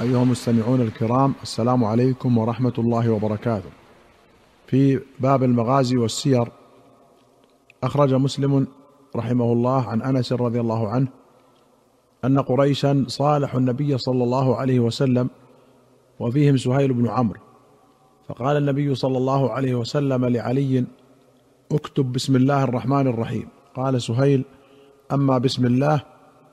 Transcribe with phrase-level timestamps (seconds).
[0.00, 3.70] أيها المستمعون الكرام السلام عليكم ورحمة الله وبركاته.
[4.66, 6.48] في باب المغازي والسير
[7.82, 8.66] أخرج مسلم
[9.16, 11.08] رحمه الله عن أنس رضي الله عنه
[12.24, 15.30] أن قريشا صالحوا النبي صلى الله عليه وسلم
[16.20, 17.40] وفيهم سهيل بن عمرو
[18.28, 20.84] فقال النبي صلى الله عليه وسلم لعلي
[21.72, 24.44] اكتب بسم الله الرحمن الرحيم قال سهيل
[25.12, 26.02] أما بسم الله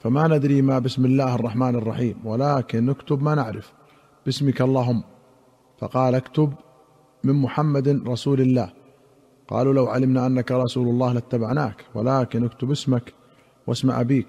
[0.00, 3.72] فما ندري ما بسم الله الرحمن الرحيم ولكن نكتب ما نعرف.
[4.26, 5.02] باسمك اللهم.
[5.78, 6.52] فقال اكتب
[7.24, 8.72] من محمد رسول الله.
[9.48, 13.12] قالوا لو علمنا أنك رسول الله لاتبعناك ولكن اكتب اسمك
[13.66, 14.26] واسم أبيك.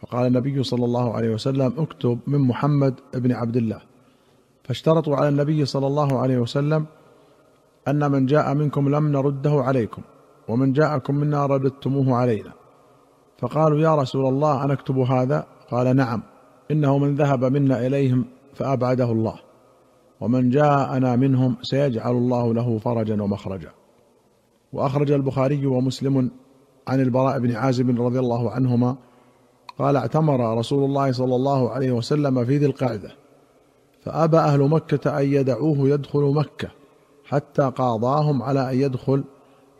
[0.00, 3.80] فقال النبي صلى الله عليه وسلم اكتب من محمد بن عبد الله.
[4.64, 6.86] فاشترطوا على النبي صلى الله عليه وسلم
[7.88, 10.02] أن من جاء منكم لم نرده عليكم
[10.48, 12.59] ومن جاءكم منا رددتموه علينا.
[13.40, 15.46] فقالوا يا رسول الله انكتب هذا?
[15.70, 16.22] قال نعم.
[16.70, 19.34] إنه من ذهب منا إليهم فأبعده الله.
[20.20, 23.70] ومن جاءنا منهم سيجعل الله له فرجا ومخرجا.
[24.72, 26.30] وأخرج البخاري ومسلم
[26.88, 28.96] عن البراء بن عازب رضي الله عنهما
[29.78, 33.10] قال اعتمر رسول الله صلى الله عليه وسلم في ذي القعدة.
[34.02, 36.68] فأبى أهل مكة أن يدعوه يدخل مكة
[37.24, 39.24] حتى قاضاهم على أن يدخل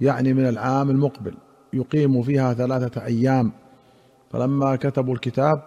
[0.00, 1.34] يعني من العام المقبل.
[1.72, 3.52] يقيم فيها ثلاثة أيام.
[4.30, 5.62] فلما كتبوا الكتاب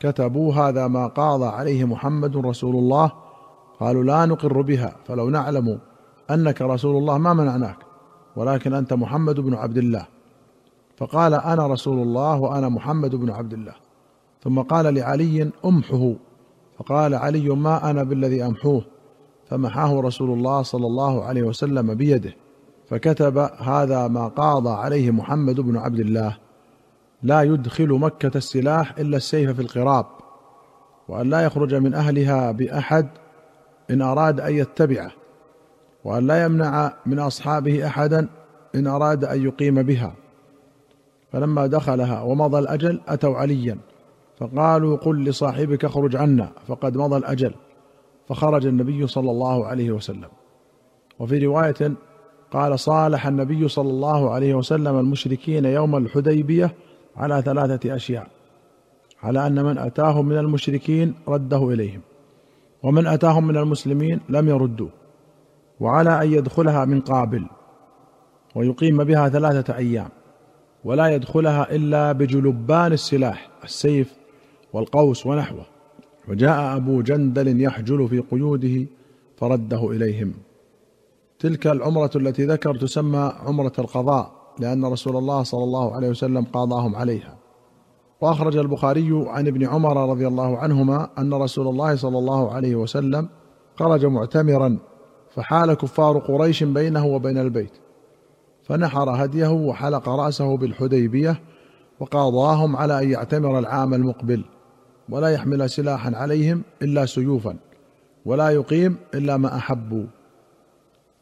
[0.00, 3.12] كتبوا هذا ما قاضى عليه محمد رسول الله.
[3.80, 5.78] قالوا لا نقر بها فلو نعلم
[6.30, 7.76] أنك رسول الله ما منعناك
[8.36, 10.06] ولكن أنت محمد بن عبد الله.
[10.96, 13.74] فقال أنا رسول الله وأنا محمد بن عبد الله.
[14.42, 16.14] ثم قال لعلي أمحه.
[16.78, 18.84] فقال علي ما أنا بالذي أمحوه؟
[19.48, 22.32] فمحاه رسول الله صلى الله عليه وسلم بيده.
[22.90, 26.36] فكتب هذا ما قاضى عليه محمد بن عبد الله.
[27.22, 30.06] لا يدخل مكة السلاح إلا السيف في القراب
[31.08, 33.08] وأن لا يخرج من أهلها بأحد
[33.90, 35.10] إن أراد أن يتبعه
[36.04, 38.28] وأن لا يمنع من أصحابه احدا
[38.74, 40.14] إن أراد أن يقيم بها.
[41.32, 43.78] فلما دخلها ومضى الأجل أتوا عليا
[44.38, 47.54] فقالوا قل لصاحبك اخرج عنا فقد مضى الأجل
[48.28, 50.28] فخرج النبي صلى الله عليه وسلم.
[51.18, 51.94] وفي رواية
[52.52, 56.74] قال صالح النبي صلى الله عليه وسلم المشركين يوم الحديبية
[57.16, 58.26] على ثلاثة أشياء
[59.22, 62.00] على أن من أتاهم من المشركين رده إليهم
[62.82, 64.90] ومن أتاهم من المسلمين لم يردوه
[65.80, 67.46] وعلى أن يدخلها من قابل
[68.54, 70.08] ويقيم بها ثلاثة أيام
[70.84, 74.14] ولا يدخلها إلا بجلبان السلاح السيف
[74.72, 75.66] والقوس ونحوه
[76.28, 78.86] وجاء أبو جندل يحجل في قيوده
[79.36, 80.34] فرده إليهم.
[81.40, 86.96] تلك العمرة التي ذكر تسمى عمرة القضاء لأن رسول الله صلى الله عليه وسلم قاضاهم
[86.96, 87.36] عليها.
[88.20, 93.28] وأخرج البخاري عن ابن عمر رضي الله عنهما أن رسول الله صلى الله عليه وسلم
[93.78, 94.78] خرج معتمرا
[95.34, 97.72] فحال كفار قريش بينه وبين البيت.
[98.64, 101.40] فنحر هديه وحلق رأسه بالحديبية
[102.00, 104.44] وقاضاهم على أن يعتمر العام المقبل
[105.08, 107.56] ولا يحمل سلاحا عليهم إلا سيوفا
[108.24, 110.04] ولا يقيم إلا ما أحبوا.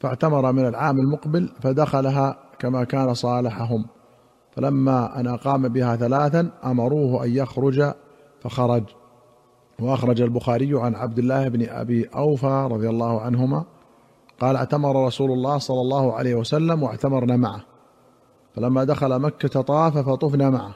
[0.00, 3.86] فاعتمر من العام المقبل فدخلها كما كان صالحهم.
[4.50, 7.92] فلما أن أقام بها ثلاثا أمروه أن يخرج
[8.40, 8.82] فخرج.
[9.80, 13.64] وأخرج البخاري عن عبد الله بن أبي أوفى رضي الله عنهما
[14.40, 17.60] قال اعتمر رسول الله صلى الله عليه وسلم واعتمرنا معه.
[18.54, 20.74] فلما دخل مكة طاف فطفنا معه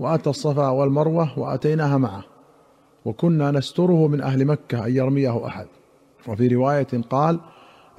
[0.00, 2.24] وأتى الصفا والمروة وأتيناها معه.
[3.04, 5.66] وكنا نستره من أهل مكة أن يرميه أحد.
[6.28, 7.40] وفي رواية قال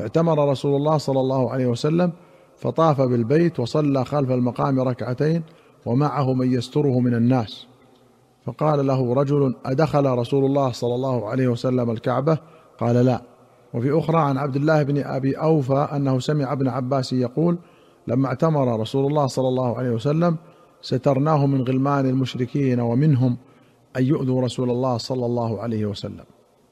[0.02, 2.12] اعتمر رسول الله صلى الله عليه وسلم
[2.58, 5.44] فطاف بالبيت وصلى خلف المقام ركعتين
[5.86, 7.68] ومعه من يستره من الناس.
[8.46, 12.38] فقال له رجل أدخل رسول الله صلى الله عليه وسلم الكعبة؟
[12.80, 13.22] قال لا.
[13.74, 17.58] وفي أخرى عن عبد الله بن أبي أوفى أنه سمع ابن عباس يقول
[18.08, 20.38] لما اعتمر رسول الله صلى الله عليه وسلم
[20.82, 23.38] سترناه من غلمان المشركين ومنهم
[23.98, 26.24] أن يؤذوا رسول الله صلى الله عليه وسلم.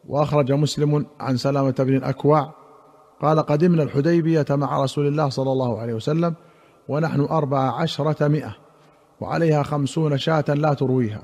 [0.07, 2.62] وأخرج مسلم عن سلامة بن الأكوع
[3.23, 6.33] قال قدمنا الحديبية مع رسول الله صلى الله عليه وسلم
[6.87, 8.55] ونحن أربع عشرة مئة
[9.21, 11.21] وعليها خمسون شاة لا ترويها.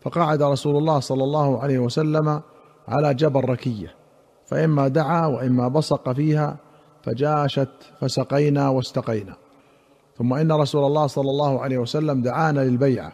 [0.00, 2.40] فقعد رسول الله صلى الله عليه وسلم
[2.88, 3.94] على جبل ركية
[4.46, 6.56] فإما دعا وإما بصق فيها
[7.02, 7.68] فجاشت
[8.00, 9.36] فسقينا واستقينا.
[10.18, 13.12] ثم إن رسول الله صلى الله عليه وسلم دعانا للبيعة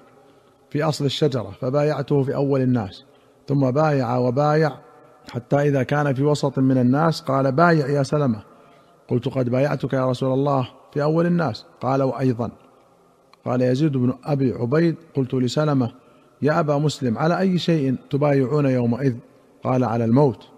[0.71, 3.05] في أصل الشجرة فبايعته في أول الناس
[3.49, 4.73] ثم بايع وبايع
[5.31, 8.43] حتى إذا كان في وسط من الناس قال بايع يا سلمة.
[9.09, 11.67] قلت قد بايعتك يا رسول الله في أول الناس.
[11.81, 12.51] قال وأيضا
[13.45, 15.91] قال يزيد بن أبي عبيد قلت لسلمة
[16.43, 19.15] يا أبا مسلم على أي شيء تبايعون يومئذ؟
[19.65, 20.49] قال على الموت.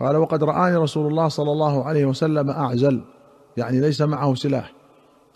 [0.00, 3.00] قال وقد رآني رسول الله صلى الله عليه وسلم أعزل
[3.56, 4.72] يعني ليس معه سلاح.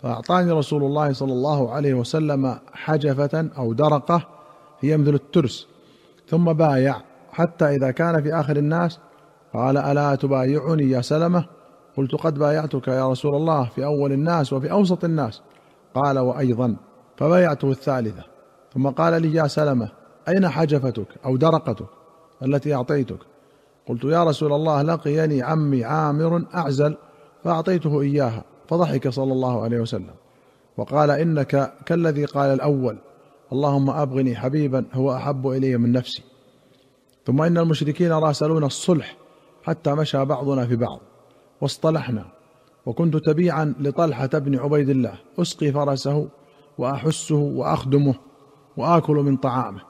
[0.01, 4.27] فأعطاني رسول الله صلى الله عليه وسلم حجفة أو درقة
[4.79, 5.67] هي مثل الترس
[6.29, 7.01] ثم بايع.
[7.35, 8.99] حتى إذا كان في آخر الناس
[9.53, 11.45] قال ألا تبايعني يا سلمة؟
[11.97, 15.41] قلت قد بايعتك يا رسول الله في أول الناس وفي أوسط الناس.
[15.95, 16.75] قال وأيضا.
[17.17, 18.23] فبايعته الثالثة.
[18.73, 19.89] ثم قال لي يا سلمة
[20.27, 21.85] أين حجفتك أو درقتك
[22.43, 23.19] التي أعطيتك؟
[23.87, 26.97] قلت يا رسول الله لقيني عمي عامر أعزل
[27.43, 28.43] فأعطيته إياها.
[28.67, 30.15] فضحك صلى الله عليه وسلم.
[30.77, 32.97] وقال إنك كالذي قال الأول
[33.51, 36.34] اللهم أبغني حبيبا هو أحب إلي من نفسي.
[37.25, 39.17] ثم إن المشركين راسلون الصلح
[39.63, 40.99] حتى مشى بعضنا في بعض
[41.61, 42.25] واصطلحنا.
[42.85, 45.13] وكنت تبيعا لطلحة بن عبيد الله.
[45.39, 46.27] أسقي فرسه
[46.77, 48.15] وأحسه وأخدمه
[48.77, 49.81] وآكل من طعامه.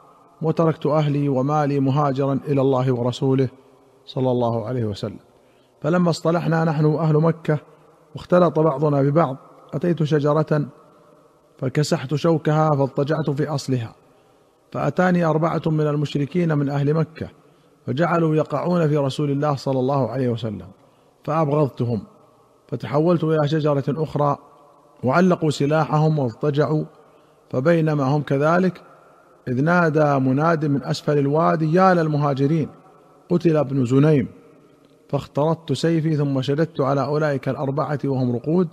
[0.42, 3.50] وتركت أهلي ومالي مهاجرا إلى الله ورسوله
[4.06, 5.20] صلى الله عليه وسلم.
[5.82, 7.60] فلما اصطلحنا نحن أهل مكة
[8.16, 9.38] واختلط بعضنا ببعض
[9.74, 10.66] أتيت شجرة
[11.58, 13.96] فكسحت شوكها فاضطجعت في أصلها.
[14.76, 17.30] فأتاني أربعة من المشركين من أهل مكة
[17.88, 20.68] فجعلوا يقعون في رسول الله صلى الله عليه وسلم
[21.24, 22.04] فأبغضتهم
[22.68, 24.38] فتحولت إلى شجرة أخرى
[25.04, 26.84] وعلقوا سلاحهم واضطجعوا
[27.50, 28.82] فبينما هم كذلك
[29.48, 32.70] إذ نادى مناد من أسفل الوادي يا للمهاجرين
[33.30, 34.28] قتل ابن زنيم
[35.10, 38.68] فاخترطت سيفي ثم شددت على أولئك الأربعة وهم رقود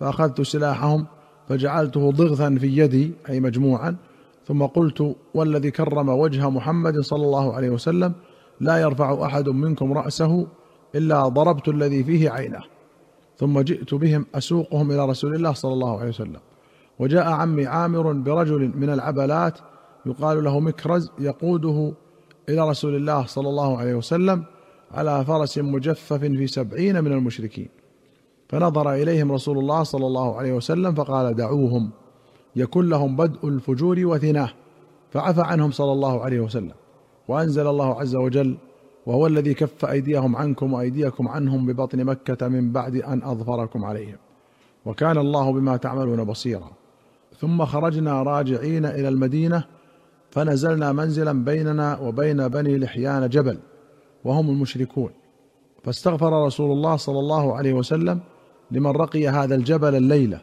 [0.00, 1.06] فأخذت سلاحهم
[1.48, 3.96] فجعلته ضغثا في يدي أي مجموعا
[4.46, 8.12] ثم قلت والذي كرم وجه محمد صلى الله عليه وسلم
[8.60, 10.46] لا يرفع أحد منكم رأسه
[10.94, 12.60] إلا ضربت الذي فيه عينه.
[13.38, 16.40] ثم جئت بهم أسوقهم إلى رسول الله صلى الله عليه وسلم.
[16.98, 19.58] وجاء عمي عامر برجل من العبلات
[20.06, 21.92] يقال له مكرز يقوده
[22.48, 24.44] إلى رسول الله صلى الله عليه وسلم
[24.90, 27.68] على فرس مجفف في سبعين من المشركين.
[28.48, 31.90] فنظر إليهم رسول الله صلى الله عليه وسلم فقال دعوهم.
[32.56, 34.50] يكن لهم بدء الفجور وثناه.
[35.10, 36.74] فعفى عنهم صلى الله عليه وسلم.
[37.28, 38.56] وأنزل الله عز وجل
[39.06, 44.16] وهو الذي كف أيديهم عنكم وأيديكم عنهم ببطن مكة من بعد أن أظفركم عليهم.
[44.84, 46.70] وكان الله بما تعملون بصيرا.
[47.40, 49.64] ثم خرجنا راجعين إلى المدينة
[50.30, 53.58] فنزلنا منزلا بيننا وبين بني لحيان جبل
[54.24, 55.10] وهم المشركون.
[55.84, 58.20] فاستغفر رسول الله صلى الله عليه وسلم
[58.70, 60.40] لمن رقي هذا الجبل الليلة.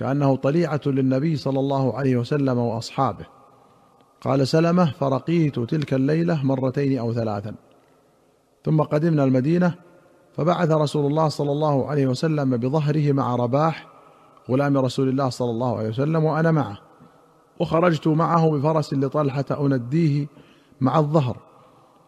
[0.00, 3.26] كأنه طليعة للنبي صلى الله عليه وسلم وأصحابه.
[4.20, 7.54] قال سلمة فرقيت تلك الليلة مرتين أو ثلاثا.
[8.64, 9.74] ثم قدمنا المدينة
[10.32, 13.86] فبعث رسول الله صلى الله عليه وسلم بظهره مع رباح
[14.50, 16.78] غلام رسول الله صلى الله عليه وسلم وأنا معه.
[17.58, 20.26] وخرجت معه بفرس لطلحة انديه
[20.80, 21.36] مع الظهر.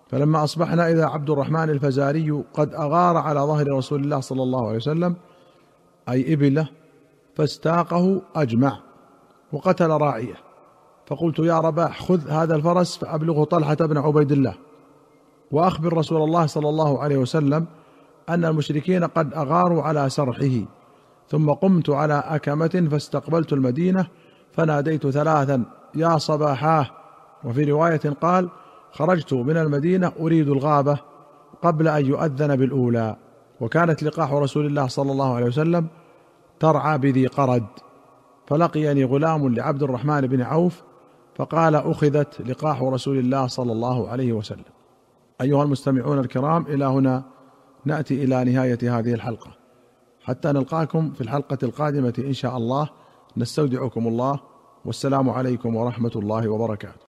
[0.08, 4.76] فلما أصبحنا إذا عبد الرحمن الفزاري قد أغار على ظهر رسول الله صلى الله عليه
[4.76, 5.16] وسلم
[6.08, 6.81] أي إبله
[7.34, 8.79] فاستاقه أجمع
[9.52, 10.34] وقتل راعيه.
[11.06, 14.55] فقلت يا رباح خذ هذا الفرس فأبلغه طلحة بن عبيد الله.
[15.50, 17.67] وأخبر رسول الله صلى الله عليه وسلم
[18.29, 20.64] أن المشركين قد أغاروا على سرحه.
[21.29, 24.06] ثم قمت على أكمة فاستقبلت المدينة
[24.52, 25.64] فناديت ثلاثا
[25.94, 26.87] يا صباحاه.
[27.44, 28.49] وفي رواية قال
[28.93, 30.99] خرجت من المدينة أريد الغابة
[31.62, 33.16] قبل أن يؤذن بالأولى.
[33.61, 35.87] وكانت لقاح رسول الله صلى الله عليه وسلم
[36.62, 37.66] ترعى بذي قرد.
[38.47, 40.83] فلقيني غلام لعبد الرحمن بن عوف
[41.35, 44.64] فقال أخذت لقاح رسول الله صلى الله عليه وسلم.
[45.40, 47.25] أيها المستمعون الكرام إلى هنا
[47.85, 49.50] نأتي إلى نهاية هذه الحلقة.
[50.23, 52.88] حتى نلقاكم في الحلقة القادمة إن شاء الله.
[53.37, 54.40] نستودعكم الله.
[54.85, 57.00] والسلام عليكم ورحمة الله وبركاته.